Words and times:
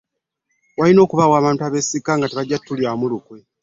Walina 0.77 0.99
okubaawo 1.03 1.35
abantu 1.37 1.61
abeesigika 1.63 2.11
nga 2.17 2.27
tebajja 2.27 2.57
kutulyamu 2.59 3.05
nkwe. 3.13 3.37